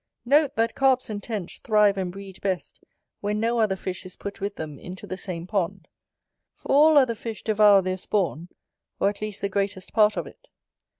Note, 0.25 0.55
that 0.55 0.73
Carps 0.73 1.11
and 1.11 1.21
Tench 1.21 1.59
thrive 1.59 1.95
and 1.95 2.11
breed 2.11 2.41
best 2.41 2.83
when 3.19 3.39
no 3.39 3.59
other 3.59 3.75
fish 3.75 4.03
is 4.03 4.15
put 4.15 4.41
with 4.41 4.55
them 4.55 4.79
into 4.79 5.05
the 5.05 5.15
same 5.15 5.45
pond; 5.45 5.87
for 6.55 6.71
all 6.71 6.97
other 6.97 7.13
fish 7.13 7.43
devour 7.43 7.83
their 7.83 7.97
spawn, 7.99 8.49
or 8.99 9.09
at 9.09 9.21
least 9.21 9.41
the 9.41 9.47
greatest 9.47 9.93
part 9.93 10.17
of 10.17 10.25
it. 10.25 10.47